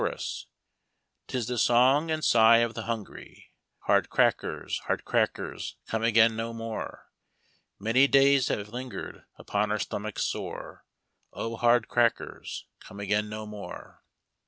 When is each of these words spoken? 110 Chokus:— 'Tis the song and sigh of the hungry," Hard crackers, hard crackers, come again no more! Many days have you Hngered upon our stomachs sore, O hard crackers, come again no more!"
110 0.01 0.15
Chokus:— 0.17 0.45
'Tis 1.27 1.45
the 1.47 1.57
song 1.59 2.09
and 2.09 2.25
sigh 2.25 2.57
of 2.57 2.73
the 2.73 2.85
hungry," 2.85 3.53
Hard 3.85 4.09
crackers, 4.09 4.79
hard 4.87 5.05
crackers, 5.05 5.75
come 5.85 6.01
again 6.01 6.35
no 6.35 6.53
more! 6.53 7.11
Many 7.79 8.07
days 8.07 8.47
have 8.47 8.57
you 8.57 8.65
Hngered 8.65 9.25
upon 9.35 9.69
our 9.71 9.77
stomachs 9.77 10.23
sore, 10.25 10.85
O 11.33 11.55
hard 11.55 11.87
crackers, 11.87 12.65
come 12.79 12.99
again 12.99 13.29
no 13.29 13.45
more!" 13.45 14.01